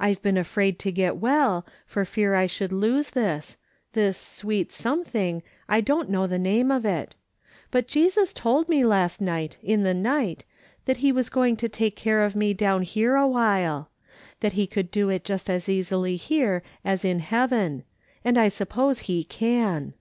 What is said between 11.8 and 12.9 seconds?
care of me down